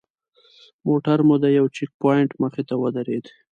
موټر 0.87 1.17
مو 1.27 1.35
د 1.43 1.45
یوه 1.57 1.69
چیک 1.75 1.91
پواینټ 2.01 2.31
مخې 2.41 2.63
ته 2.69 2.73
ودرېد. 2.81 3.25